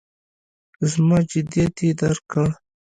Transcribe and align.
زما 0.91 1.17
جدیت 1.31 1.75
یې 1.85 1.91
درک 1.99 2.23
کړ. 2.31 2.47